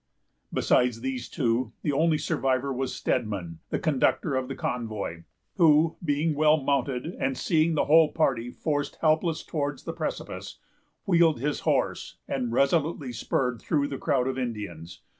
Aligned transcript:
Besides 0.51 1.01
these 1.01 1.29
two, 1.29 1.73
the 1.83 1.91
only 1.91 2.17
survivor 2.17 2.73
was 2.73 2.91
Stedman, 2.91 3.59
the 3.69 3.77
conductor 3.77 4.33
of 4.35 4.47
the 4.47 4.55
convoy; 4.55 5.25
who, 5.57 5.95
being 6.03 6.33
well 6.33 6.57
mounted, 6.59 7.05
and 7.05 7.37
seeing 7.37 7.75
the 7.75 7.85
whole 7.85 8.11
party 8.11 8.49
forced 8.49 8.95
helpless 9.01 9.43
towards 9.43 9.83
the 9.83 9.93
precipice, 9.93 10.57
wheeled 11.05 11.39
his 11.39 11.59
horse, 11.59 12.17
and 12.27 12.51
resolutely 12.51 13.13
spurred 13.13 13.61
through 13.61 13.89
the 13.89 13.99
crowd 13.99 14.27
of 14.27 14.39
Indians. 14.39 15.03